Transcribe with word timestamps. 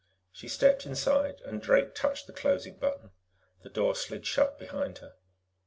She 0.31 0.47
stepped 0.47 0.87
inside, 0.87 1.41
and 1.45 1.61
Drake 1.61 1.93
touched 1.93 2.25
the 2.25 2.33
closing 2.33 2.79
button. 2.79 3.11
The 3.61 3.69
door 3.69 3.93
slid 3.93 4.25
shut 4.25 4.57
behind 4.57 4.97
her. 4.97 5.13